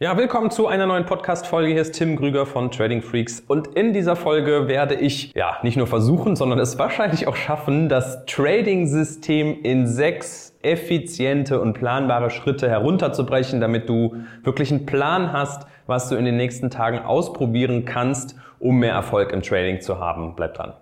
Ja, 0.00 0.16
willkommen 0.16 0.52
zu 0.52 0.68
einer 0.68 0.86
neuen 0.86 1.06
Podcast-Folge. 1.06 1.72
Hier 1.72 1.82
ist 1.82 1.90
Tim 1.90 2.14
Grüger 2.14 2.46
von 2.46 2.70
Trading 2.70 3.02
Freaks. 3.02 3.40
Und 3.40 3.74
in 3.74 3.92
dieser 3.92 4.14
Folge 4.14 4.68
werde 4.68 4.94
ich, 4.94 5.32
ja, 5.34 5.58
nicht 5.64 5.76
nur 5.76 5.88
versuchen, 5.88 6.36
sondern 6.36 6.60
es 6.60 6.78
wahrscheinlich 6.78 7.26
auch 7.26 7.34
schaffen, 7.34 7.88
das 7.88 8.24
Trading-System 8.26 9.60
in 9.64 9.88
sechs 9.88 10.56
effiziente 10.62 11.60
und 11.60 11.72
planbare 11.72 12.30
Schritte 12.30 12.70
herunterzubrechen, 12.70 13.60
damit 13.60 13.88
du 13.88 14.14
wirklich 14.44 14.70
einen 14.70 14.86
Plan 14.86 15.32
hast, 15.32 15.66
was 15.88 16.08
du 16.08 16.14
in 16.14 16.24
den 16.24 16.36
nächsten 16.36 16.70
Tagen 16.70 17.00
ausprobieren 17.00 17.84
kannst, 17.84 18.36
um 18.60 18.78
mehr 18.78 18.92
Erfolg 18.92 19.32
im 19.32 19.42
Trading 19.42 19.80
zu 19.80 19.98
haben. 19.98 20.36
Bleib 20.36 20.54
dran. 20.54 20.74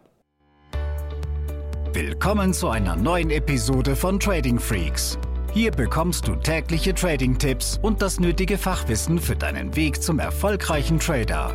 Willkommen 1.94 2.52
zu 2.52 2.68
einer 2.68 2.96
neuen 2.96 3.30
Episode 3.30 3.96
von 3.96 4.20
Trading 4.20 4.58
Freaks. 4.58 5.18
Hier 5.52 5.70
bekommst 5.70 6.28
du 6.28 6.36
tägliche 6.36 6.94
Trading-Tipps 6.94 7.78
und 7.80 8.02
das 8.02 8.20
nötige 8.20 8.58
Fachwissen 8.58 9.18
für 9.18 9.36
deinen 9.36 9.74
Weg 9.74 10.02
zum 10.02 10.18
erfolgreichen 10.18 10.98
Trader. 10.98 11.54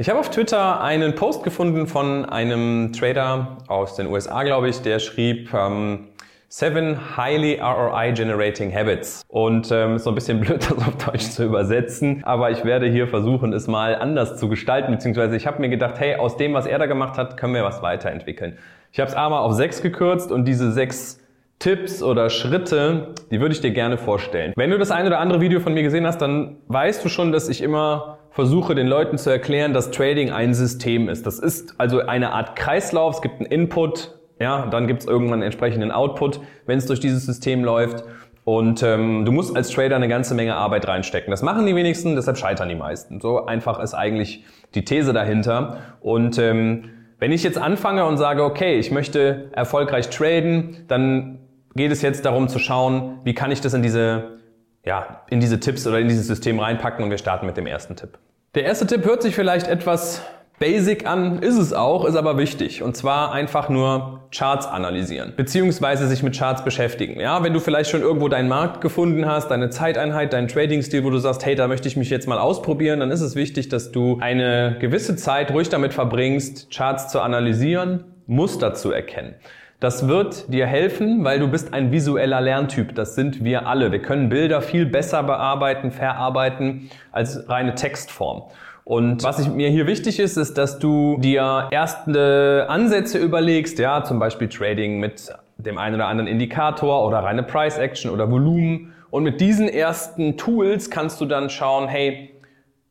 Ich 0.00 0.08
habe 0.08 0.20
auf 0.20 0.30
Twitter 0.30 0.80
einen 0.80 1.16
Post 1.16 1.42
gefunden 1.42 1.88
von 1.88 2.24
einem 2.24 2.92
Trader 2.92 3.58
aus 3.66 3.96
den 3.96 4.06
USA, 4.06 4.44
glaube 4.44 4.68
ich, 4.68 4.80
der 4.80 5.00
schrieb, 5.00 5.52
ähm, 5.52 6.06
Seven 6.50 7.16
Highly 7.16 7.60
ROI 7.60 8.12
Generating 8.12 8.74
Habits. 8.74 9.22
Und 9.28 9.70
ähm, 9.70 9.96
ist 9.96 10.04
so 10.04 10.10
ein 10.10 10.14
bisschen 10.14 10.40
blöd, 10.40 10.62
das 10.62 10.78
auf 10.78 10.96
Deutsch 10.96 11.28
zu 11.30 11.44
übersetzen, 11.44 12.24
aber 12.24 12.50
ich 12.50 12.64
werde 12.64 12.86
hier 12.86 13.06
versuchen, 13.06 13.52
es 13.52 13.66
mal 13.66 13.94
anders 13.94 14.38
zu 14.38 14.48
gestalten, 14.48 14.92
beziehungsweise 14.92 15.36
ich 15.36 15.46
habe 15.46 15.60
mir 15.60 15.68
gedacht, 15.68 15.96
hey, 15.98 16.16
aus 16.16 16.38
dem, 16.38 16.54
was 16.54 16.64
er 16.64 16.78
da 16.78 16.86
gemacht 16.86 17.18
hat, 17.18 17.36
können 17.36 17.54
wir 17.54 17.64
was 17.64 17.82
weiterentwickeln. 17.82 18.56
Ich 18.92 18.98
habe 18.98 19.10
es 19.10 19.14
einmal 19.14 19.40
auf 19.40 19.52
sechs 19.52 19.82
gekürzt 19.82 20.32
und 20.32 20.46
diese 20.46 20.72
sechs 20.72 21.20
Tipps 21.58 22.02
oder 22.02 22.30
Schritte, 22.30 23.14
die 23.30 23.40
würde 23.40 23.52
ich 23.52 23.60
dir 23.60 23.72
gerne 23.72 23.98
vorstellen. 23.98 24.52
Wenn 24.56 24.70
du 24.70 24.78
das 24.78 24.90
ein 24.90 25.06
oder 25.06 25.18
andere 25.18 25.40
Video 25.40 25.60
von 25.60 25.74
mir 25.74 25.82
gesehen 25.82 26.06
hast, 26.06 26.18
dann 26.22 26.56
weißt 26.68 27.04
du 27.04 27.10
schon, 27.10 27.30
dass 27.30 27.48
ich 27.48 27.62
immer 27.62 28.18
versuche 28.30 28.74
den 28.74 28.86
Leuten 28.86 29.18
zu 29.18 29.28
erklären, 29.28 29.74
dass 29.74 29.90
Trading 29.90 30.30
ein 30.30 30.54
System 30.54 31.08
ist. 31.08 31.26
Das 31.26 31.40
ist 31.40 31.74
also 31.78 32.00
eine 32.06 32.32
Art 32.32 32.54
Kreislauf. 32.56 33.16
Es 33.16 33.22
gibt 33.22 33.40
einen 33.40 33.46
Input, 33.46 34.17
ja, 34.38 34.66
dann 34.66 34.86
gibt 34.86 35.00
es 35.00 35.06
irgendwann 35.06 35.34
einen 35.34 35.42
entsprechenden 35.42 35.90
Output, 35.90 36.40
wenn 36.66 36.78
es 36.78 36.86
durch 36.86 37.00
dieses 37.00 37.26
System 37.26 37.64
läuft. 37.64 38.04
Und 38.44 38.82
ähm, 38.82 39.26
du 39.26 39.32
musst 39.32 39.54
als 39.54 39.68
Trader 39.68 39.96
eine 39.96 40.08
ganze 40.08 40.34
Menge 40.34 40.54
Arbeit 40.54 40.88
reinstecken. 40.88 41.30
Das 41.30 41.42
machen 41.42 41.66
die 41.66 41.74
wenigsten, 41.74 42.16
deshalb 42.16 42.38
scheitern 42.38 42.68
die 42.70 42.74
meisten. 42.74 43.20
So 43.20 43.44
einfach 43.44 43.78
ist 43.78 43.92
eigentlich 43.92 44.44
die 44.74 44.84
These 44.86 45.12
dahinter. 45.12 45.78
Und 46.00 46.38
ähm, 46.38 46.84
wenn 47.18 47.32
ich 47.32 47.42
jetzt 47.42 47.58
anfange 47.58 48.06
und 48.06 48.16
sage, 48.16 48.44
okay, 48.44 48.78
ich 48.78 48.90
möchte 48.90 49.50
erfolgreich 49.52 50.08
traden, 50.08 50.84
dann 50.88 51.40
geht 51.74 51.92
es 51.92 52.00
jetzt 52.00 52.24
darum 52.24 52.48
zu 52.48 52.58
schauen, 52.58 53.18
wie 53.24 53.34
kann 53.34 53.50
ich 53.50 53.60
das 53.60 53.74
in 53.74 53.82
diese, 53.82 54.38
ja, 54.84 55.22
in 55.28 55.40
diese 55.40 55.60
Tipps 55.60 55.86
oder 55.86 55.98
in 55.98 56.08
dieses 56.08 56.26
System 56.26 56.58
reinpacken 56.58 57.04
und 57.04 57.10
wir 57.10 57.18
starten 57.18 57.44
mit 57.44 57.56
dem 57.56 57.66
ersten 57.66 57.96
Tipp. 57.96 58.18
Der 58.54 58.64
erste 58.64 58.86
Tipp 58.86 59.04
hört 59.04 59.22
sich 59.22 59.34
vielleicht 59.34 59.68
etwas 59.68 60.22
Basic 60.58 61.06
an 61.06 61.38
ist 61.40 61.56
es 61.56 61.72
auch, 61.72 62.04
ist 62.04 62.16
aber 62.16 62.36
wichtig. 62.36 62.82
Und 62.82 62.96
zwar 62.96 63.32
einfach 63.32 63.68
nur 63.68 64.22
Charts 64.32 64.66
analysieren, 64.66 65.32
beziehungsweise 65.36 66.08
sich 66.08 66.22
mit 66.24 66.36
Charts 66.36 66.64
beschäftigen. 66.64 67.20
Ja, 67.20 67.44
wenn 67.44 67.52
du 67.52 67.60
vielleicht 67.60 67.90
schon 67.90 68.02
irgendwo 68.02 68.28
deinen 68.28 68.48
Markt 68.48 68.80
gefunden 68.80 69.26
hast, 69.26 69.50
deine 69.50 69.70
Zeiteinheit, 69.70 70.32
deinen 70.32 70.48
Trading-Stil, 70.48 71.04
wo 71.04 71.10
du 71.10 71.18
sagst, 71.18 71.46
hey, 71.46 71.54
da 71.54 71.68
möchte 71.68 71.86
ich 71.86 71.96
mich 71.96 72.10
jetzt 72.10 72.26
mal 72.26 72.38
ausprobieren, 72.38 73.00
dann 73.00 73.12
ist 73.12 73.20
es 73.20 73.36
wichtig, 73.36 73.68
dass 73.68 73.92
du 73.92 74.18
eine 74.20 74.76
gewisse 74.80 75.14
Zeit 75.14 75.52
ruhig 75.52 75.68
damit 75.68 75.94
verbringst, 75.94 76.70
Charts 76.72 77.08
zu 77.08 77.20
analysieren, 77.20 78.04
Muster 78.26 78.74
zu 78.74 78.90
erkennen. 78.90 79.36
Das 79.80 80.08
wird 80.08 80.52
dir 80.52 80.66
helfen, 80.66 81.22
weil 81.22 81.38
du 81.38 81.46
bist 81.46 81.72
ein 81.72 81.92
visueller 81.92 82.40
Lerntyp. 82.40 82.96
Das 82.96 83.14
sind 83.14 83.44
wir 83.44 83.68
alle. 83.68 83.92
Wir 83.92 84.02
können 84.02 84.28
Bilder 84.28 84.60
viel 84.60 84.86
besser 84.86 85.22
bearbeiten, 85.22 85.92
verarbeiten 85.92 86.90
als 87.12 87.48
reine 87.48 87.76
Textform. 87.76 88.42
Und 88.88 89.22
was 89.22 89.38
ich, 89.38 89.50
mir 89.50 89.68
hier 89.68 89.86
wichtig 89.86 90.18
ist, 90.18 90.38
ist, 90.38 90.56
dass 90.56 90.78
du 90.78 91.18
dir 91.18 91.68
erste 91.70 92.64
Ansätze 92.70 93.18
überlegst, 93.18 93.78
ja, 93.78 94.02
zum 94.02 94.18
Beispiel 94.18 94.48
Trading 94.48 94.98
mit 94.98 95.30
dem 95.58 95.76
einen 95.76 95.96
oder 95.96 96.06
anderen 96.06 96.26
Indikator 96.26 97.06
oder 97.06 97.18
reine 97.18 97.42
Price 97.42 97.76
Action 97.76 98.10
oder 98.10 98.30
Volumen. 98.30 98.94
Und 99.10 99.24
mit 99.24 99.42
diesen 99.42 99.68
ersten 99.68 100.38
Tools 100.38 100.88
kannst 100.88 101.20
du 101.20 101.26
dann 101.26 101.50
schauen, 101.50 101.86
hey, 101.86 102.30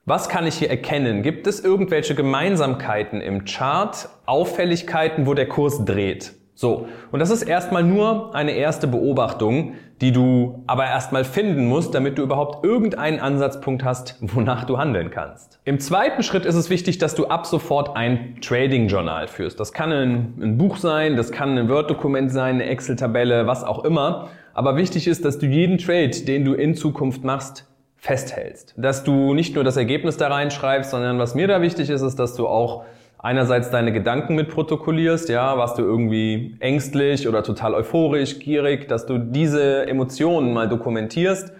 was 0.05 0.29
kann 0.29 0.45
ich 0.45 0.59
hier 0.59 0.69
erkennen? 0.69 1.23
Gibt 1.23 1.47
es 1.47 1.63
irgendwelche 1.63 2.13
Gemeinsamkeiten 2.13 3.19
im 3.19 3.45
Chart, 3.45 4.07
Auffälligkeiten, 4.27 5.25
wo 5.25 5.33
der 5.33 5.47
Kurs 5.47 5.83
dreht? 5.83 6.33
So, 6.59 6.87
und 7.11 7.19
das 7.19 7.29
ist 7.29 7.43
erstmal 7.43 7.83
nur 7.83 8.33
eine 8.33 8.53
erste 8.53 8.87
Beobachtung, 8.87 9.73
die 10.01 10.11
du 10.11 10.63
aber 10.65 10.85
erstmal 10.85 11.23
finden 11.23 11.67
musst, 11.67 11.93
damit 11.93 12.17
du 12.17 12.23
überhaupt 12.23 12.65
irgendeinen 12.65 13.19
Ansatzpunkt 13.19 13.83
hast, 13.83 14.15
wonach 14.21 14.63
du 14.63 14.79
handeln 14.79 15.11
kannst. 15.11 15.59
Im 15.65 15.79
zweiten 15.79 16.23
Schritt 16.23 16.47
ist 16.47 16.55
es 16.55 16.71
wichtig, 16.71 16.97
dass 16.97 17.13
du 17.13 17.27
ab 17.27 17.45
sofort 17.45 17.95
ein 17.95 18.37
Trading-Journal 18.41 19.27
führst. 19.27 19.59
Das 19.59 19.71
kann 19.71 19.91
ein, 19.91 20.33
ein 20.41 20.57
Buch 20.57 20.77
sein, 20.77 21.15
das 21.15 21.31
kann 21.31 21.55
ein 21.59 21.69
Word-Dokument 21.69 22.31
sein, 22.31 22.55
eine 22.55 22.65
Excel-Tabelle, 22.65 23.45
was 23.45 23.63
auch 23.63 23.85
immer. 23.85 24.29
Aber 24.55 24.77
wichtig 24.77 25.07
ist, 25.07 25.25
dass 25.25 25.37
du 25.37 25.45
jeden 25.45 25.77
Trade, 25.77 26.09
den 26.25 26.43
du 26.43 26.55
in 26.55 26.73
Zukunft 26.73 27.23
machst, 27.23 27.67
festhältst. 27.97 28.73
Dass 28.77 29.03
du 29.03 29.35
nicht 29.35 29.53
nur 29.53 29.63
das 29.63 29.77
Ergebnis 29.77 30.17
da 30.17 30.29
reinschreibst, 30.29 30.89
sondern 30.89 31.19
was 31.19 31.35
mir 31.35 31.47
da 31.47 31.61
wichtig 31.61 31.91
ist, 31.91 32.01
ist, 32.01 32.17
dass 32.17 32.33
du 32.33 32.47
auch 32.47 32.83
einerseits 33.19 33.69
deine 33.69 33.91
Gedanken 33.91 34.35
mit 34.35 34.49
protokollierst, 34.49 35.29
ja, 35.29 35.57
warst 35.57 35.77
du 35.77 35.83
irgendwie 35.83 36.55
ängstlich 36.59 37.27
oder 37.27 37.43
total 37.43 37.73
euphorisch, 37.73 38.39
gierig, 38.39 38.87
dass 38.87 39.05
du 39.05 39.17
diese 39.17 39.87
Emotionen 39.87 40.53
mal 40.53 40.69
dokumentierst. 40.69 41.53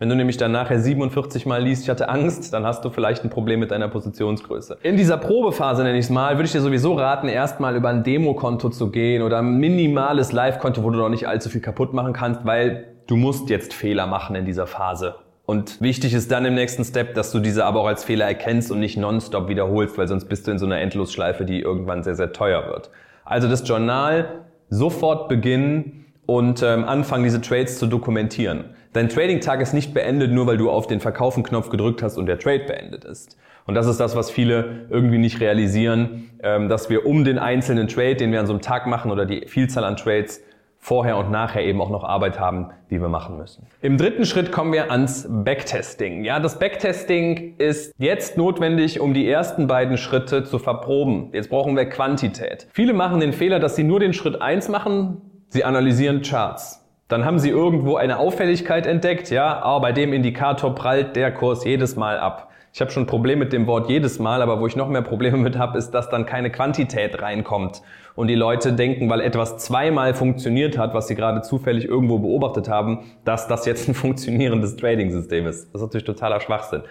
Wenn 0.00 0.08
du 0.08 0.16
nämlich 0.16 0.36
dann 0.36 0.50
nachher 0.50 0.80
47 0.80 1.46
Mal 1.46 1.62
liest, 1.62 1.84
ich 1.84 1.88
hatte 1.88 2.08
Angst, 2.08 2.52
dann 2.52 2.66
hast 2.66 2.84
du 2.84 2.90
vielleicht 2.90 3.22
ein 3.22 3.30
Problem 3.30 3.60
mit 3.60 3.70
deiner 3.70 3.88
Positionsgröße. 3.88 4.78
In 4.82 4.96
dieser 4.96 5.16
Probephase, 5.16 5.84
nenne 5.84 5.96
ich 5.96 6.06
es 6.06 6.10
mal, 6.10 6.34
würde 6.34 6.46
ich 6.46 6.52
dir 6.52 6.60
sowieso 6.60 6.94
raten, 6.94 7.28
erstmal 7.28 7.76
über 7.76 7.90
ein 7.90 8.02
Demokonto 8.02 8.70
zu 8.70 8.90
gehen 8.90 9.22
oder 9.22 9.38
ein 9.38 9.58
minimales 9.58 10.32
Live-Konto, 10.32 10.82
wo 10.82 10.90
du 10.90 10.98
noch 10.98 11.10
nicht 11.10 11.28
allzu 11.28 11.48
viel 11.48 11.60
kaputt 11.60 11.94
machen 11.94 12.12
kannst, 12.12 12.44
weil 12.44 12.88
du 13.06 13.16
musst 13.16 13.50
jetzt 13.50 13.72
Fehler 13.72 14.06
machen 14.08 14.34
in 14.34 14.44
dieser 14.44 14.66
Phase. 14.66 15.14
Und 15.46 15.80
wichtig 15.82 16.14
ist 16.14 16.32
dann 16.32 16.46
im 16.46 16.54
nächsten 16.54 16.84
Step, 16.84 17.14
dass 17.14 17.30
du 17.30 17.38
diese 17.38 17.66
aber 17.66 17.80
auch 17.80 17.86
als 17.86 18.04
Fehler 18.04 18.24
erkennst 18.24 18.70
und 18.70 18.80
nicht 18.80 18.96
nonstop 18.96 19.48
wiederholst, 19.48 19.98
weil 19.98 20.08
sonst 20.08 20.24
bist 20.26 20.46
du 20.46 20.50
in 20.50 20.58
so 20.58 20.64
einer 20.64 20.80
Endlosschleife, 20.80 21.44
die 21.44 21.60
irgendwann 21.60 22.02
sehr, 22.02 22.14
sehr 22.14 22.32
teuer 22.32 22.66
wird. 22.66 22.90
Also 23.24 23.48
das 23.48 23.66
Journal 23.68 24.40
sofort 24.70 25.28
beginnen 25.28 26.06
und 26.26 26.62
ähm, 26.62 26.84
anfangen, 26.84 27.24
diese 27.24 27.42
Trades 27.42 27.78
zu 27.78 27.86
dokumentieren. 27.86 28.70
Dein 28.94 29.08
Trading-Tag 29.10 29.60
ist 29.60 29.74
nicht 29.74 29.92
beendet, 29.92 30.32
nur 30.32 30.46
weil 30.46 30.56
du 30.56 30.70
auf 30.70 30.86
den 30.86 31.00
Verkaufen-Knopf 31.00 31.68
gedrückt 31.68 32.02
hast 32.02 32.16
und 32.16 32.26
der 32.26 32.38
Trade 32.38 32.64
beendet 32.64 33.04
ist. 33.04 33.36
Und 33.66 33.74
das 33.74 33.86
ist 33.86 33.98
das, 33.98 34.14
was 34.14 34.30
viele 34.30 34.86
irgendwie 34.90 35.18
nicht 35.18 35.40
realisieren, 35.40 36.30
ähm, 36.42 36.68
dass 36.68 36.88
wir 36.88 37.06
um 37.06 37.24
den 37.24 37.38
einzelnen 37.38 37.88
Trade, 37.88 38.16
den 38.16 38.32
wir 38.32 38.40
an 38.40 38.46
so 38.46 38.52
einem 38.52 38.62
Tag 38.62 38.86
machen 38.86 39.10
oder 39.10 39.26
die 39.26 39.46
Vielzahl 39.46 39.84
an 39.84 39.96
Trades, 39.96 40.42
vorher 40.84 41.16
und 41.16 41.30
nachher 41.30 41.64
eben 41.64 41.80
auch 41.80 41.88
noch 41.88 42.04
Arbeit 42.04 42.38
haben, 42.38 42.68
die 42.90 43.00
wir 43.00 43.08
machen 43.08 43.38
müssen. 43.38 43.66
Im 43.80 43.96
dritten 43.96 44.26
Schritt 44.26 44.52
kommen 44.52 44.70
wir 44.70 44.90
ans 44.90 45.26
Backtesting. 45.30 46.24
Ja, 46.24 46.38
das 46.40 46.58
Backtesting 46.58 47.54
ist 47.56 47.94
jetzt 47.96 48.36
notwendig, 48.36 49.00
um 49.00 49.14
die 49.14 49.26
ersten 49.26 49.66
beiden 49.66 49.96
Schritte 49.96 50.44
zu 50.44 50.58
verproben. 50.58 51.30
Jetzt 51.32 51.48
brauchen 51.48 51.74
wir 51.74 51.86
Quantität. 51.86 52.66
Viele 52.70 52.92
machen 52.92 53.20
den 53.20 53.32
Fehler, 53.32 53.60
dass 53.60 53.76
sie 53.76 53.82
nur 53.82 53.98
den 53.98 54.12
Schritt 54.12 54.42
eins 54.42 54.68
machen, 54.68 55.22
sie 55.48 55.64
analysieren 55.64 56.20
Charts. 56.20 56.86
Dann 57.08 57.24
haben 57.24 57.38
sie 57.38 57.48
irgendwo 57.48 57.96
eine 57.96 58.18
Auffälligkeit 58.18 58.86
entdeckt, 58.86 59.30
ja, 59.30 59.62
aber 59.62 59.80
bei 59.80 59.92
dem 59.92 60.12
Indikator 60.12 60.74
prallt 60.74 61.16
der 61.16 61.32
Kurs 61.32 61.64
jedes 61.64 61.96
Mal 61.96 62.18
ab. 62.18 62.50
Ich 62.74 62.80
habe 62.80 62.90
schon 62.90 63.04
ein 63.04 63.06
Problem 63.06 63.38
mit 63.38 63.52
dem 63.52 63.68
Wort 63.68 63.88
jedes 63.88 64.18
Mal, 64.18 64.42
aber 64.42 64.58
wo 64.58 64.66
ich 64.66 64.74
noch 64.74 64.88
mehr 64.88 65.00
Probleme 65.00 65.36
mit 65.36 65.56
habe, 65.56 65.78
ist, 65.78 65.92
dass 65.92 66.10
dann 66.10 66.26
keine 66.26 66.50
Quantität 66.50 67.22
reinkommt. 67.22 67.82
Und 68.16 68.26
die 68.26 68.34
Leute 68.34 68.72
denken, 68.72 69.08
weil 69.08 69.20
etwas 69.20 69.58
zweimal 69.58 70.12
funktioniert 70.12 70.76
hat, 70.76 70.92
was 70.92 71.06
sie 71.06 71.14
gerade 71.14 71.42
zufällig 71.42 71.84
irgendwo 71.84 72.18
beobachtet 72.18 72.68
haben, 72.68 73.04
dass 73.24 73.46
das 73.46 73.64
jetzt 73.64 73.86
ein 73.86 73.94
funktionierendes 73.94 74.74
Trading-System 74.74 75.46
ist. 75.46 75.72
Das 75.72 75.80
ist 75.80 75.86
natürlich 75.86 76.04
totaler 76.04 76.40
Schwachsinn. 76.40 76.82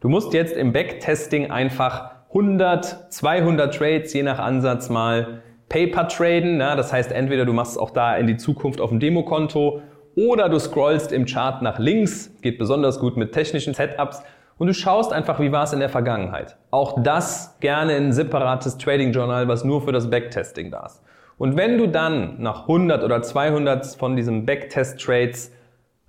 Du 0.00 0.10
musst 0.10 0.34
jetzt 0.34 0.54
im 0.54 0.74
Backtesting 0.74 1.50
einfach 1.50 2.10
100, 2.28 3.10
200 3.10 3.74
Trades 3.74 4.12
je 4.12 4.22
nach 4.22 4.40
Ansatz 4.40 4.90
mal 4.90 5.40
Paper 5.70 6.06
traden. 6.06 6.58
Na, 6.58 6.76
das 6.76 6.92
heißt, 6.92 7.12
entweder 7.12 7.46
du 7.46 7.54
machst 7.54 7.72
es 7.72 7.78
auch 7.78 7.92
da 7.92 8.14
in 8.14 8.26
die 8.26 8.36
Zukunft 8.36 8.78
auf 8.82 8.90
dem 8.90 9.00
Demokonto 9.00 9.80
oder 10.16 10.50
du 10.50 10.58
scrollst 10.58 11.12
im 11.12 11.24
Chart 11.24 11.62
nach 11.62 11.78
links, 11.78 12.30
geht 12.42 12.58
besonders 12.58 13.00
gut 13.00 13.16
mit 13.16 13.32
technischen 13.32 13.72
Setups 13.72 14.22
und 14.60 14.66
du 14.66 14.74
schaust 14.74 15.10
einfach, 15.14 15.40
wie 15.40 15.52
war 15.52 15.64
es 15.64 15.72
in 15.72 15.80
der 15.80 15.88
Vergangenheit. 15.88 16.58
Auch 16.70 17.02
das 17.02 17.56
gerne 17.60 17.96
in 17.96 18.08
ein 18.08 18.12
separates 18.12 18.76
Trading 18.76 19.10
Journal, 19.10 19.48
was 19.48 19.64
nur 19.64 19.80
für 19.80 19.90
das 19.90 20.10
Backtesting 20.10 20.70
da 20.70 20.84
ist. 20.84 21.02
Und 21.38 21.56
wenn 21.56 21.78
du 21.78 21.86
dann 21.86 22.42
nach 22.42 22.68
100 22.68 23.02
oder 23.02 23.22
200 23.22 23.86
von 23.96 24.16
diesen 24.16 24.44
Backtest 24.44 25.00
Trades 25.00 25.50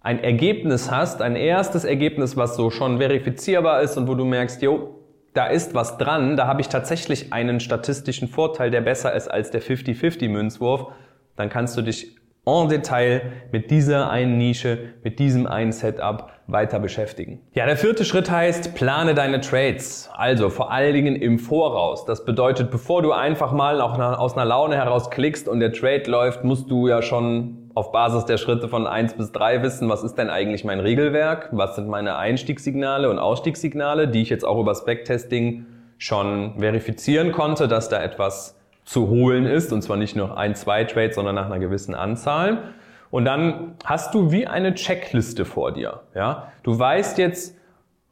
ein 0.01 0.21
Ergebnis 0.21 0.91
hast, 0.91 1.21
ein 1.21 1.37
erstes 1.37 1.85
Ergebnis, 1.85 2.35
was 2.35 2.57
so 2.57 2.71
schon 2.71 2.97
verifizierbar 2.97 3.83
ist 3.83 3.95
und 3.95 4.09
wo 4.09 4.15
du 4.15 4.25
merkst, 4.25 4.61
jo, 4.61 4.99
da 5.33 5.45
ist 5.45 5.73
was 5.73 5.97
dran, 5.97 6.35
da 6.35 6.45
habe 6.45 6.59
ich 6.59 6.67
tatsächlich 6.67 7.31
einen 7.31 7.61
statistischen 7.61 8.27
Vorteil, 8.27 8.69
der 8.69 8.81
besser 8.81 9.13
ist 9.15 9.29
als 9.29 9.51
der 9.51 9.61
50-50 9.61 10.27
Münzwurf, 10.27 10.91
dann 11.37 11.47
kannst 11.47 11.77
du 11.77 11.83
dich 11.83 12.17
en 12.45 12.69
Detail 12.69 13.21
mit 13.51 13.69
dieser 13.69 14.09
einen 14.09 14.37
Nische, 14.37 14.77
mit 15.03 15.19
diesem 15.19 15.45
einen 15.45 15.71
Setup 15.71 16.31
weiter 16.47 16.79
beschäftigen. 16.79 17.41
Ja, 17.53 17.65
der 17.65 17.77
vierte 17.77 18.03
Schritt 18.03 18.31
heißt, 18.31 18.73
plane 18.75 19.13
deine 19.13 19.41
Trades. 19.41 20.09
Also 20.13 20.49
vor 20.49 20.71
allen 20.71 20.93
Dingen 20.93 21.15
im 21.15 21.37
Voraus. 21.39 22.05
Das 22.05 22.25
bedeutet, 22.25 22.71
bevor 22.71 23.03
du 23.03 23.11
einfach 23.11 23.51
mal 23.51 23.79
aus 23.79 24.33
einer 24.33 24.45
Laune 24.45 24.75
heraus 24.75 25.11
klickst 25.11 25.47
und 25.47 25.59
der 25.59 25.71
Trade 25.71 26.09
läuft, 26.09 26.43
musst 26.43 26.69
du 26.71 26.87
ja 26.87 27.01
schon 27.01 27.69
auf 27.73 27.91
Basis 27.91 28.25
der 28.25 28.37
Schritte 28.37 28.67
von 28.67 28.87
eins 28.87 29.13
bis 29.13 29.31
drei 29.31 29.61
wissen, 29.61 29.87
was 29.87 30.03
ist 30.03 30.15
denn 30.15 30.29
eigentlich 30.29 30.65
mein 30.65 30.79
Regelwerk, 30.79 31.49
was 31.51 31.75
sind 31.75 31.87
meine 31.87 32.17
Einstiegssignale 32.17 33.09
und 33.09 33.19
Ausstiegssignale, 33.19 34.07
die 34.07 34.23
ich 34.23 34.29
jetzt 34.29 34.43
auch 34.43 34.59
über 34.59 34.75
Specktesting 34.75 35.65
schon 35.97 36.55
verifizieren 36.59 37.31
konnte, 37.31 37.67
dass 37.67 37.87
da 37.87 38.01
etwas 38.01 38.60
zu 38.91 39.07
holen 39.07 39.45
ist, 39.45 39.71
und 39.71 39.81
zwar 39.81 39.95
nicht 39.95 40.17
nur 40.17 40.37
ein, 40.37 40.53
zwei 40.53 40.83
Trades, 40.83 41.15
sondern 41.15 41.35
nach 41.35 41.45
einer 41.45 41.59
gewissen 41.59 41.95
Anzahl. 41.95 42.73
Und 43.09 43.23
dann 43.23 43.75
hast 43.85 44.13
du 44.13 44.31
wie 44.31 44.47
eine 44.47 44.73
Checkliste 44.73 45.45
vor 45.45 45.71
dir. 45.71 46.01
Ja? 46.13 46.51
Du 46.63 46.77
weißt 46.77 47.17
jetzt, 47.17 47.57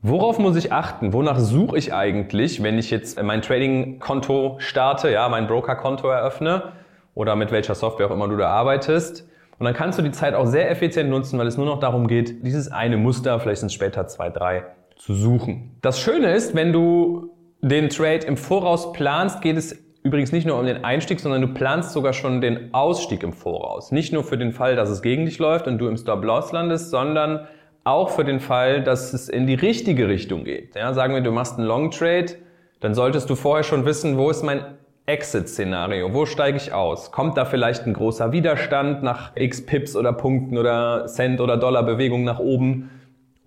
worauf 0.02 0.40
muss 0.40 0.56
ich 0.56 0.72
achten? 0.72 1.12
Wonach 1.12 1.38
suche 1.38 1.78
ich 1.78 1.94
eigentlich, 1.94 2.64
wenn 2.64 2.78
ich 2.78 2.92
jetzt 2.92 3.22
mein 3.22 3.42
Trading-Konto 3.42 4.56
starte, 4.60 5.12
ja, 5.12 5.28
mein 5.28 5.48
Broker-Konto 5.48 6.08
eröffne 6.08 6.72
oder 7.14 7.36
mit 7.36 7.52
welcher 7.52 7.76
Software 7.76 8.08
auch 8.08 8.12
immer 8.12 8.30
du 8.30 8.38
da 8.38 8.48
arbeitest? 8.48 9.28
Und 9.58 9.66
dann 9.66 9.74
kannst 9.74 10.00
du 10.00 10.02
die 10.02 10.12
Zeit 10.12 10.34
auch 10.34 10.46
sehr 10.46 10.72
effizient 10.72 11.10
nutzen, 11.10 11.38
weil 11.38 11.48
es 11.48 11.58
nur 11.58 11.66
noch 11.66 11.82
darum 11.82 12.08
geht, 12.08 12.46
dieses 12.46 12.72
eine 12.72 12.96
Muster, 12.96 13.38
vielleicht 13.42 13.60
sind 13.60 13.68
es 13.68 13.74
später 13.74 14.08
zwei, 14.08 14.30
drei, 14.30 14.64
zu 14.96 15.14
suchen. 15.14 15.78
Das 15.82 16.00
Schöne 16.00 16.32
ist, 16.32 16.56
wenn 16.56 16.72
du 16.72 17.32
den 17.62 17.90
Trade 17.90 18.26
im 18.26 18.38
Voraus 18.38 18.94
planst, 18.94 19.42
geht 19.42 19.58
es 19.58 19.89
übrigens 20.04 20.32
nicht 20.32 20.46
nur 20.48 20.60
um 20.60 20.66
den 20.66 20.84
Einstieg, 20.84 21.20
sondern 21.20 21.42
du 21.42 21.48
planst 21.50 21.92
sogar 21.92 22.14
schon 22.14 22.42
den 22.42 22.74
Ausstieg 22.74 23.24
im 23.24 23.34
Voraus. 23.34 23.92
Nicht 23.92 24.14
nur 24.14 24.24
für 24.24 24.38
den 24.38 24.52
Fall, 24.52 24.76
dass 24.76 24.90
es 24.90 25.02
gegen 25.02 25.26
dich 25.26 25.40
läuft 25.40 25.68
und 25.68 25.78
du 25.78 25.88
im 25.88 25.98
Stop-Loss 25.98 26.52
landest, 26.52 26.90
sondern 26.90 27.48
auch 27.84 28.10
für 28.10 28.26
den 28.26 28.40
Fall, 28.40 28.84
dass 28.84 29.14
es 29.14 29.30
in 29.30 29.48
die 29.48 29.56
richtige 29.56 30.08
Richtung 30.08 30.44
geht. 30.44 30.76
Ja, 30.76 30.94
sagen 30.94 31.14
wir, 31.14 31.22
du 31.22 31.32
machst 31.32 31.58
einen 31.58 31.68
Long 31.68 31.92
Trade, 31.92 32.36
dann 32.80 32.94
solltest 32.94 33.30
du 33.30 33.36
vorher 33.36 33.64
schon 33.64 33.86
wissen, 33.86 34.18
wo 34.18 34.30
ist 34.30 34.44
mein 34.44 34.64
Exit-Szenario? 35.06 36.14
Wo 36.14 36.26
steige 36.26 36.58
ich 36.58 36.72
aus? 36.72 37.12
Kommt 37.12 37.36
da 37.36 37.46
vielleicht 37.46 37.86
ein 37.86 37.94
großer 37.94 38.32
Widerstand 38.32 39.02
nach 39.02 39.32
x 39.36 39.66
Pips 39.66 39.96
oder 39.96 40.14
Punkten 40.14 40.58
oder 40.58 41.08
Cent 41.08 41.42
oder 41.42 41.58
Dollar 41.58 41.84
Bewegung 41.84 42.24
nach 42.24 42.40
oben? 42.40 42.92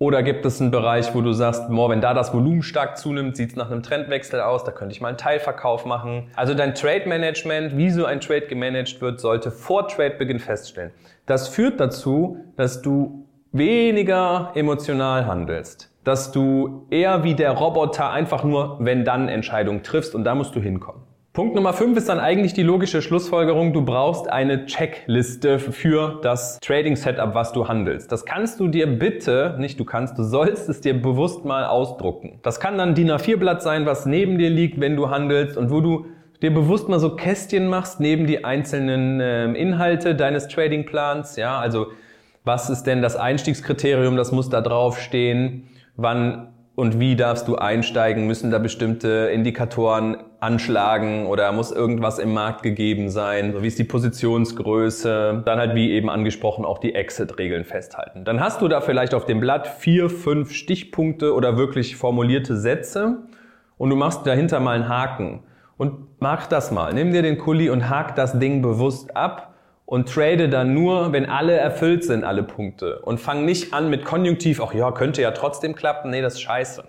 Oder 0.03 0.21
gibt 0.21 0.45
es 0.45 0.59
einen 0.59 0.69
Bereich, 0.69 1.15
wo 1.15 1.21
du 1.21 1.31
sagst, 1.31 1.69
boah, 1.69 1.89
wenn 1.89 2.01
da 2.01 2.13
das 2.13 2.33
Volumen 2.33 2.61
stark 2.61 2.97
zunimmt, 2.97 3.37
sieht 3.37 3.51
es 3.51 3.55
nach 3.55 3.71
einem 3.71 3.83
Trendwechsel 3.83 4.41
aus, 4.41 4.65
da 4.65 4.73
könnte 4.73 4.93
ich 4.93 4.99
mal 4.99 5.07
einen 5.07 5.17
Teilverkauf 5.17 5.85
machen. 5.85 6.29
Also 6.35 6.53
dein 6.53 6.75
Trade 6.75 7.07
Management, 7.07 7.77
wie 7.77 7.89
so 7.89 8.03
ein 8.03 8.19
Trade 8.19 8.47
gemanagt 8.47 8.99
wird, 8.99 9.21
sollte 9.21 9.49
vor 9.49 9.87
Trade-Beginn 9.87 10.39
feststellen. 10.39 10.91
Das 11.25 11.47
führt 11.47 11.79
dazu, 11.79 12.35
dass 12.57 12.81
du 12.81 13.25
weniger 13.53 14.51
emotional 14.55 15.25
handelst. 15.25 15.89
Dass 16.03 16.33
du 16.33 16.85
eher 16.89 17.23
wie 17.23 17.35
der 17.35 17.51
Roboter 17.51 18.11
einfach 18.11 18.43
nur 18.43 18.79
wenn-dann 18.81 19.29
Entscheidungen 19.29 19.83
triffst 19.83 20.15
und 20.15 20.25
da 20.25 20.35
musst 20.35 20.53
du 20.53 20.59
hinkommen. 20.59 21.12
Punkt 21.33 21.55
Nummer 21.55 21.73
5 21.73 21.97
ist 21.97 22.09
dann 22.09 22.19
eigentlich 22.19 22.53
die 22.53 22.61
logische 22.61 23.01
Schlussfolgerung, 23.01 23.73
du 23.73 23.83
brauchst 23.83 24.31
eine 24.31 24.67
Checkliste 24.67 25.57
für 25.57 26.19
das 26.21 26.59
Trading 26.59 26.95
Setup, 26.95 27.33
was 27.33 27.51
du 27.53 27.67
handelst. 27.67 28.11
Das 28.11 28.23
kannst 28.23 28.59
du 28.59 28.67
dir 28.67 28.85
bitte, 28.85 29.55
nicht 29.57 29.79
du 29.79 29.83
kannst, 29.83 30.15
du 30.19 30.21
sollst 30.21 30.69
es 30.69 30.79
dir 30.79 30.93
bewusst 30.93 31.43
mal 31.43 31.65
ausdrucken. 31.65 32.37
Das 32.43 32.59
kann 32.59 32.77
dann 32.77 32.93
DIN 32.93 33.09
A4 33.09 33.37
Blatt 33.37 33.63
sein, 33.63 33.87
was 33.87 34.05
neben 34.05 34.37
dir 34.37 34.51
liegt, 34.51 34.79
wenn 34.79 34.95
du 34.95 35.09
handelst 35.09 35.57
und 35.57 35.71
wo 35.71 35.81
du 35.81 36.05
dir 36.43 36.53
bewusst 36.53 36.87
mal 36.87 36.99
so 36.99 37.15
Kästchen 37.15 37.65
machst 37.67 37.99
neben 37.99 38.27
die 38.27 38.45
einzelnen 38.45 39.19
äh, 39.19 39.51
Inhalte 39.53 40.13
deines 40.13 40.47
Trading 40.47 40.85
Plans, 40.85 41.35
ja, 41.35 41.57
also 41.57 41.87
was 42.43 42.69
ist 42.69 42.83
denn 42.83 43.01
das 43.01 43.15
Einstiegskriterium, 43.15 44.17
das 44.17 44.31
muss 44.31 44.49
da 44.49 44.61
draufstehen, 44.61 45.67
wann 45.95 46.52
und 46.75 46.99
wie 46.99 47.15
darfst 47.15 47.47
du 47.47 47.55
einsteigen? 47.55 48.25
Müssen 48.25 48.49
da 48.49 48.57
bestimmte 48.57 49.29
Indikatoren 49.31 50.17
anschlagen 50.39 51.27
oder 51.27 51.51
muss 51.51 51.71
irgendwas 51.71 52.17
im 52.17 52.33
Markt 52.33 52.63
gegeben 52.63 53.09
sein? 53.09 53.53
wie 53.61 53.67
ist 53.67 53.77
die 53.77 53.83
Positionsgröße? 53.83 55.43
Dann 55.45 55.59
halt 55.59 55.75
wie 55.75 55.91
eben 55.91 56.09
angesprochen 56.09 56.65
auch 56.65 56.79
die 56.79 56.95
Exit-Regeln 56.95 57.63
festhalten. 57.63 58.25
Dann 58.25 58.39
hast 58.39 58.61
du 58.61 58.67
da 58.67 58.81
vielleicht 58.81 59.13
auf 59.13 59.25
dem 59.25 59.39
Blatt 59.39 59.67
vier, 59.67 60.09
fünf 60.09 60.51
Stichpunkte 60.51 61.35
oder 61.35 61.57
wirklich 61.57 61.95
formulierte 61.95 62.57
Sätze 62.57 63.19
und 63.77 63.91
du 63.91 63.95
machst 63.95 64.25
dahinter 64.25 64.59
mal 64.59 64.75
einen 64.75 64.89
Haken. 64.89 65.43
Und 65.77 66.07
mach 66.19 66.47
das 66.47 66.71
mal. 66.71 66.93
Nimm 66.93 67.11
dir 67.11 67.21
den 67.21 67.37
Kuli 67.37 67.69
und 67.69 67.89
hak 67.89 68.15
das 68.15 68.39
Ding 68.39 68.61
bewusst 68.61 69.15
ab 69.15 69.52
und 69.85 70.09
trade 70.09 70.49
dann 70.49 70.73
nur, 70.73 71.11
wenn 71.13 71.25
alle 71.25 71.53
erfüllt 71.53 72.03
sind, 72.03 72.23
alle 72.23 72.43
Punkte. 72.43 72.99
Und 72.99 73.19
fang 73.19 73.45
nicht 73.45 73.73
an 73.73 73.89
mit 73.89 74.05
Konjunktiv, 74.05 74.61
ach 74.61 74.73
ja, 74.73 74.91
könnte 74.91 75.21
ja 75.21 75.31
trotzdem 75.31 75.75
klappen. 75.75 76.11
Nee, 76.11 76.21
das 76.21 76.35
ist 76.35 76.41
scheiße. 76.41 76.83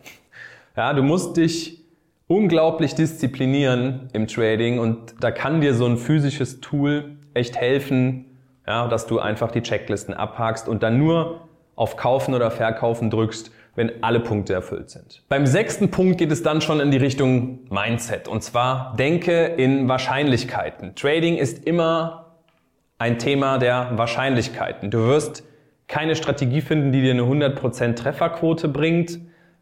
Ja, 0.76 0.92
du 0.92 1.02
musst 1.02 1.36
dich 1.36 1.84
unglaublich 2.26 2.94
disziplinieren 2.94 4.08
im 4.12 4.26
Trading 4.26 4.78
und 4.78 5.14
da 5.20 5.30
kann 5.30 5.60
dir 5.60 5.74
so 5.74 5.86
ein 5.86 5.98
physisches 5.98 6.60
Tool 6.60 7.16
echt 7.34 7.56
helfen, 7.56 8.24
ja, 8.66 8.88
dass 8.88 9.06
du 9.06 9.18
einfach 9.18 9.50
die 9.50 9.62
Checklisten 9.62 10.14
abhakst 10.14 10.68
und 10.68 10.82
dann 10.82 10.98
nur 10.98 11.48
auf 11.76 11.96
Kaufen 11.96 12.34
oder 12.34 12.50
Verkaufen 12.50 13.10
drückst, 13.10 13.50
wenn 13.74 14.02
alle 14.02 14.20
Punkte 14.20 14.54
erfüllt 14.54 14.88
sind. 14.88 15.22
Beim 15.28 15.46
sechsten 15.46 15.90
Punkt 15.90 16.18
geht 16.18 16.30
es 16.30 16.42
dann 16.42 16.60
schon 16.60 16.80
in 16.80 16.90
die 16.90 16.96
Richtung 16.96 17.60
Mindset 17.70 18.28
und 18.28 18.42
zwar 18.42 18.94
denke 18.96 19.44
in 19.44 19.88
Wahrscheinlichkeiten. 19.88 20.94
Trading 20.94 21.36
ist 21.36 21.64
immer 21.64 22.23
ein 23.04 23.18
Thema 23.18 23.58
der 23.58 23.90
Wahrscheinlichkeiten. 23.96 24.90
Du 24.90 25.06
wirst 25.06 25.44
keine 25.88 26.16
Strategie 26.16 26.62
finden, 26.62 26.90
die 26.90 27.02
dir 27.02 27.10
eine 27.10 27.24
100% 27.24 27.96
Trefferquote 27.96 28.66
bringt. 28.66 29.18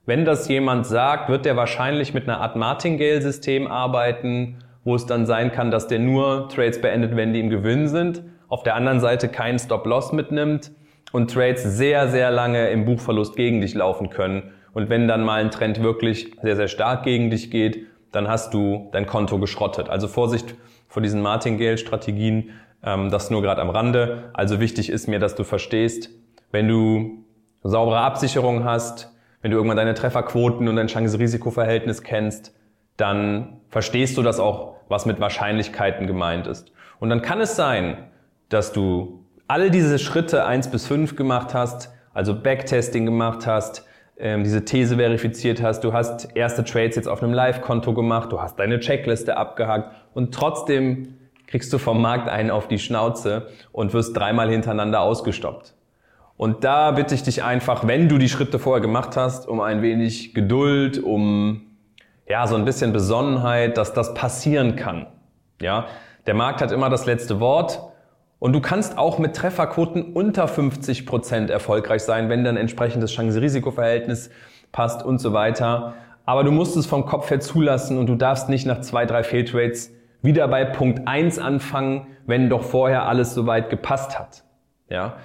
Wenn 0.07 0.25
das 0.25 0.47
jemand 0.47 0.87
sagt, 0.87 1.29
wird 1.29 1.45
der 1.45 1.57
wahrscheinlich 1.57 2.15
mit 2.15 2.29
einer 2.29 2.41
Art 2.41 2.55
Martingale-System 2.55 3.67
arbeiten, 3.67 4.59
wo 4.85 4.95
es 4.95 5.07
dann 5.07 5.27
sein 5.27 5.51
kann, 5.51 5.73
dass 5.73 5.89
der 5.89 5.99
nur 5.99 6.49
Trades 6.51 6.81
beendet, 6.81 7.17
wenn 7.17 7.33
die 7.33 7.41
im 7.41 7.51
Gewinn 7.51 7.89
sind. 7.89 8.23
Auf 8.47 8.63
der 8.63 8.77
anderen 8.77 9.01
Seite 9.01 9.29
keinen 9.29 9.59
Stop-Loss 9.59 10.13
mitnimmt 10.13 10.71
und 11.11 11.33
Trades 11.33 11.65
sehr, 11.65 12.07
sehr 12.11 12.31
lange 12.31 12.71
im 12.71 12.85
Buchverlust 12.85 13.35
gegen 13.35 13.61
dich 13.61 13.75
laufen 13.75 14.09
können. 14.09 14.53
Und 14.73 14.89
wenn 14.89 15.09
dann 15.09 15.25
mal 15.25 15.41
ein 15.41 15.51
Trend 15.51 15.83
wirklich 15.83 16.31
sehr, 16.43 16.55
sehr 16.55 16.69
stark 16.69 17.03
gegen 17.03 17.29
dich 17.31 17.51
geht, 17.51 17.89
dann 18.13 18.29
hast 18.29 18.55
du 18.55 18.89
dein 18.93 19.07
Konto 19.07 19.41
geschrottet. 19.41 19.89
Also 19.89 20.07
Vorsicht 20.07 20.55
vor 20.87 21.03
diesen 21.03 21.23
Martingale-Strategien. 21.23 22.51
Ähm, 22.85 23.11
das 23.11 23.31
nur 23.31 23.43
gerade 23.43 23.61
am 23.61 23.71
Rande. 23.71 24.31
Also 24.33 24.61
wichtig 24.61 24.91
ist 24.91 25.09
mir, 25.09 25.19
dass 25.19 25.35
du 25.35 25.45
verstehst, 25.45 26.11
wenn 26.51 26.69
du 26.69 27.25
saubere 27.63 28.01
Absicherung 28.01 28.65
hast, 28.65 29.13
wenn 29.41 29.51
du 29.51 29.57
irgendwann 29.57 29.77
deine 29.77 29.95
Trefferquoten 29.95 30.69
und 30.69 30.77
dein 30.77 30.87
Chance-Risiko-Verhältnis 30.87 32.03
kennst, 32.03 32.55
dann 32.97 33.61
verstehst 33.69 34.17
du 34.17 34.23
das 34.23 34.39
auch, 34.39 34.77
was 34.89 35.07
mit 35.07 35.21
Wahrscheinlichkeiten 35.21 36.07
gemeint 36.07 36.47
ist. 36.47 36.73
Und 37.01 37.11
dann 37.11 37.23
kann 37.23 37.41
es 37.41 37.57
sein, 37.57 38.11
dass 38.49 38.73
du 38.73 39.25
all 39.49 39.71
diese 39.71 39.99
Schritte 39.99 40.45
eins 40.45 40.71
bis 40.71 40.87
fünf 40.87 41.17
gemacht 41.17 41.55
hast, 41.55 41.93
also 42.15 42.41
Backtesting 42.41 43.05
gemacht 43.05 43.47
hast, 43.47 43.87
ähm, 44.19 44.45
diese 44.45 44.65
These 44.65 44.97
verifiziert 44.97 45.63
hast, 45.63 45.83
du 45.85 45.93
hast 45.93 46.37
erste 46.37 46.63
Trades 46.65 46.97
jetzt 46.97 47.09
auf 47.09 47.23
einem 47.23 47.33
Live-Konto 47.33 47.95
gemacht, 47.95 48.31
du 48.31 48.41
hast 48.41 48.59
deine 48.59 48.79
Checkliste 48.79 49.37
abgehakt 49.37 49.95
und 50.15 50.35
trotzdem 50.35 51.17
kriegst 51.53 51.71
du 51.71 51.77
vom 51.77 52.01
Markt 52.01 52.31
einen 52.31 52.51
auf 52.51 52.67
die 52.67 52.79
Schnauze 52.79 53.49
und 53.73 53.93
wirst 53.93 54.17
dreimal 54.17 54.49
hintereinander 54.49 55.03
ausgestoppt. 55.03 55.75
Und 56.39 56.65
da 56.65 56.93
bitte 56.93 57.15
ich 57.15 57.23
dich 57.23 57.45
einfach, 57.45 57.87
wenn 57.87 58.09
du 58.09 58.17
die 58.17 58.31
Schritte 58.31 58.59
vorher 58.59 58.81
gemacht 58.81 59.19
hast, 59.19 59.47
um 59.47 59.61
ein 59.61 59.83
wenig 59.83 60.33
Geduld, 60.33 60.99
um 60.99 61.61
ja, 62.27 62.47
so 62.47 62.57
ein 62.57 62.65
bisschen 62.65 62.95
Besonnenheit, 62.95 63.77
dass 63.77 63.93
das 63.93 64.15
passieren 64.15 64.77
kann. 64.77 65.09
Ja, 65.61 65.89
der 66.27 66.33
Markt 66.33 66.63
hat 66.63 66.73
immer 66.73 66.89
das 66.89 67.05
letzte 67.05 67.39
Wort 67.39 67.83
und 68.39 68.55
du 68.55 68.63
kannst 68.63 68.97
auch 68.97 69.19
mit 69.19 69.37
Trefferquoten 69.37 70.15
unter 70.15 70.49
50 70.49 71.05
Prozent 71.05 71.51
erfolgreich 71.51 72.03
sein, 72.03 72.31
wenn 72.31 72.45
dann 72.45 72.57
entsprechendes 72.57 73.13
Chance-Risiko-Verhältnis 73.13 74.31
passt 74.73 75.05
und 75.05 75.19
so 75.19 75.35
weiter. 75.35 75.97
Aber 76.25 76.45
du 76.45 76.51
musst 76.51 76.79
es 76.79 76.87
vom 76.87 77.05
Kopf 77.05 77.29
her 77.29 77.41
zulassen 77.41 77.99
und 77.99 78.07
du 78.07 78.15
darfst 78.15 78.49
nicht 78.49 78.65
nach 78.65 78.81
zwei, 78.81 79.05
drei 79.05 79.23
Fehltrades 79.23 79.91
wieder 80.23 80.49
bei 80.49 80.65
Punkt 80.65 81.07
1 81.07 81.39
anfangen, 81.39 82.07
wenn 82.27 82.49
doch 82.49 82.63
vorher 82.63 83.07
alles 83.09 83.35
soweit 83.35 83.71
gepasst 83.71 84.19
hat. 84.19 84.45
Ja? 84.89 85.17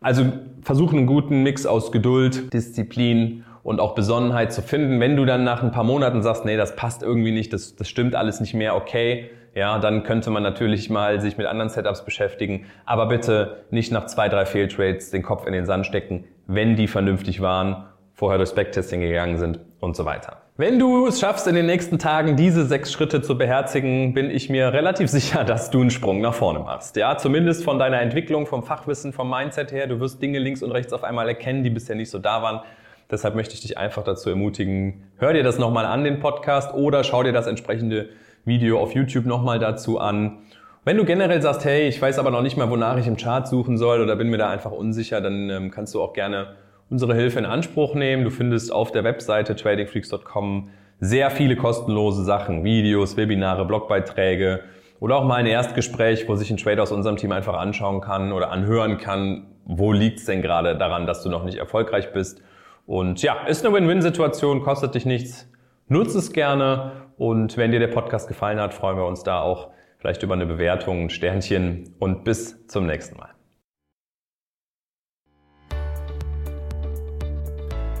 Also 0.00 0.24
versuch 0.62 0.92
einen 0.92 1.06
guten 1.06 1.42
Mix 1.42 1.66
aus 1.66 1.92
Geduld, 1.92 2.52
Disziplin 2.52 3.44
und 3.62 3.80
auch 3.80 3.94
Besonnenheit 3.94 4.52
zu 4.52 4.62
finden. 4.62 5.00
Wenn 5.00 5.16
du 5.16 5.24
dann 5.24 5.44
nach 5.44 5.62
ein 5.62 5.72
paar 5.72 5.84
Monaten 5.84 6.22
sagst, 6.22 6.44
nee, 6.44 6.56
das 6.56 6.76
passt 6.76 7.02
irgendwie 7.02 7.32
nicht, 7.32 7.52
das, 7.52 7.76
das 7.76 7.88
stimmt 7.88 8.14
alles 8.14 8.40
nicht 8.40 8.54
mehr, 8.54 8.76
okay, 8.76 9.30
ja, 9.54 9.78
dann 9.78 10.02
könnte 10.02 10.30
man 10.30 10.42
natürlich 10.42 10.90
mal 10.90 11.20
sich 11.20 11.38
mit 11.38 11.46
anderen 11.46 11.70
Setups 11.70 12.04
beschäftigen. 12.04 12.66
Aber 12.84 13.06
bitte 13.06 13.64
nicht 13.70 13.90
nach 13.90 14.06
zwei, 14.06 14.28
drei 14.28 14.44
Fehltrades 14.44 15.10
den 15.10 15.22
Kopf 15.22 15.46
in 15.46 15.52
den 15.52 15.64
Sand 15.64 15.86
stecken, 15.86 16.24
wenn 16.46 16.76
die 16.76 16.86
vernünftig 16.86 17.40
waren, 17.40 17.86
vorher 18.12 18.38
durch 18.38 18.54
Backtesting 18.54 19.00
gegangen 19.00 19.38
sind 19.38 19.60
und 19.80 19.96
so 19.96 20.04
weiter. 20.04 20.42
Wenn 20.58 20.78
du 20.78 21.06
es 21.06 21.20
schaffst, 21.20 21.46
in 21.48 21.54
den 21.54 21.66
nächsten 21.66 21.98
Tagen 21.98 22.34
diese 22.34 22.64
sechs 22.64 22.90
Schritte 22.90 23.20
zu 23.20 23.36
beherzigen, 23.36 24.14
bin 24.14 24.30
ich 24.30 24.48
mir 24.48 24.72
relativ 24.72 25.10
sicher, 25.10 25.44
dass 25.44 25.68
du 25.68 25.82
einen 25.82 25.90
Sprung 25.90 26.22
nach 26.22 26.32
vorne 26.32 26.60
machst. 26.60 26.96
Ja, 26.96 27.18
zumindest 27.18 27.62
von 27.62 27.78
deiner 27.78 28.00
Entwicklung, 28.00 28.46
vom 28.46 28.62
Fachwissen, 28.62 29.12
vom 29.12 29.28
Mindset 29.28 29.70
her. 29.70 29.86
Du 29.86 30.00
wirst 30.00 30.22
Dinge 30.22 30.38
links 30.38 30.62
und 30.62 30.72
rechts 30.72 30.94
auf 30.94 31.04
einmal 31.04 31.28
erkennen, 31.28 31.62
die 31.62 31.68
bisher 31.68 31.94
nicht 31.94 32.08
so 32.08 32.18
da 32.18 32.40
waren. 32.40 32.62
Deshalb 33.10 33.34
möchte 33.34 33.52
ich 33.52 33.60
dich 33.60 33.76
einfach 33.76 34.02
dazu 34.02 34.30
ermutigen, 34.30 35.02
hör 35.18 35.34
dir 35.34 35.42
das 35.42 35.58
nochmal 35.58 35.84
an, 35.84 36.04
den 36.04 36.20
Podcast, 36.20 36.72
oder 36.72 37.04
schau 37.04 37.22
dir 37.22 37.32
das 37.32 37.46
entsprechende 37.46 38.08
Video 38.46 38.80
auf 38.80 38.94
YouTube 38.94 39.26
nochmal 39.26 39.58
dazu 39.58 39.98
an. 39.98 40.38
Wenn 40.86 40.96
du 40.96 41.04
generell 41.04 41.42
sagst, 41.42 41.66
hey, 41.66 41.86
ich 41.86 42.00
weiß 42.00 42.18
aber 42.18 42.30
noch 42.30 42.40
nicht 42.40 42.56
mal, 42.56 42.70
wonach 42.70 42.96
ich 42.96 43.06
im 43.06 43.18
Chart 43.18 43.46
suchen 43.46 43.76
soll 43.76 44.00
oder 44.00 44.16
bin 44.16 44.28
mir 44.28 44.38
da 44.38 44.48
einfach 44.48 44.70
unsicher, 44.70 45.20
dann 45.20 45.50
ähm, 45.50 45.70
kannst 45.70 45.94
du 45.94 46.00
auch 46.00 46.14
gerne 46.14 46.56
unsere 46.90 47.14
Hilfe 47.14 47.38
in 47.38 47.46
Anspruch 47.46 47.94
nehmen. 47.94 48.24
Du 48.24 48.30
findest 48.30 48.72
auf 48.72 48.92
der 48.92 49.04
Webseite 49.04 49.56
tradingfreaks.com 49.56 50.70
sehr 51.00 51.30
viele 51.30 51.56
kostenlose 51.56 52.24
Sachen, 52.24 52.64
Videos, 52.64 53.16
Webinare, 53.16 53.64
Blogbeiträge 53.66 54.60
oder 55.00 55.16
auch 55.16 55.24
mal 55.24 55.36
ein 55.36 55.46
Erstgespräch, 55.46 56.28
wo 56.28 56.36
sich 56.36 56.50
ein 56.50 56.56
Trader 56.56 56.82
aus 56.82 56.92
unserem 56.92 57.16
Team 57.16 57.32
einfach 57.32 57.54
anschauen 57.54 58.00
kann 58.00 58.32
oder 58.32 58.50
anhören 58.50 58.98
kann, 58.98 59.46
wo 59.66 59.92
liegt's 59.92 60.24
denn 60.24 60.42
gerade 60.42 60.76
daran, 60.76 61.06
dass 61.06 61.22
du 61.22 61.28
noch 61.28 61.44
nicht 61.44 61.58
erfolgreich 61.58 62.12
bist. 62.12 62.42
Und 62.86 63.20
ja, 63.22 63.46
ist 63.46 63.66
eine 63.66 63.74
Win-Win-Situation, 63.74 64.62
kostet 64.62 64.94
dich 64.94 65.04
nichts, 65.04 65.50
nutze 65.88 66.18
es 66.18 66.32
gerne 66.32 66.92
und 67.18 67.56
wenn 67.56 67.72
dir 67.72 67.80
der 67.80 67.88
Podcast 67.88 68.28
gefallen 68.28 68.60
hat, 68.60 68.72
freuen 68.72 68.96
wir 68.96 69.06
uns 69.06 69.22
da 69.22 69.40
auch 69.40 69.70
vielleicht 69.98 70.22
über 70.22 70.34
eine 70.34 70.46
Bewertung, 70.46 71.04
ein 71.04 71.10
Sternchen 71.10 71.94
und 71.98 72.24
bis 72.24 72.66
zum 72.68 72.86
nächsten 72.86 73.18
Mal. 73.18 73.35